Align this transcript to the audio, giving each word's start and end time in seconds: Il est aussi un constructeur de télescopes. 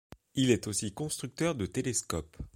Il 0.33 0.49
est 0.49 0.65
aussi 0.65 0.87
un 0.87 0.89
constructeur 0.89 1.53
de 1.53 1.67
télescopes. 1.67 2.35